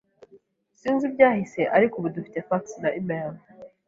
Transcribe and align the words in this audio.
Sinzi 0.79 1.03
ibyahise, 1.09 1.61
ariko 1.75 1.93
ubu 1.97 2.07
dufite 2.15 2.37
fax 2.47 2.63
na 2.81 2.89
imeri. 2.99 3.39